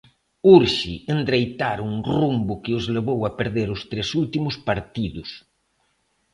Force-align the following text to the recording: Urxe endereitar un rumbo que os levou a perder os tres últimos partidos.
Urxe 0.55 0.93
endereitar 1.13 1.77
un 1.89 1.95
rumbo 2.13 2.53
que 2.63 2.71
os 2.79 2.85
levou 2.95 3.19
a 3.25 3.31
perder 3.39 3.67
os 3.75 3.81
tres 3.91 4.07
últimos 4.21 4.55
partidos. 4.69 5.29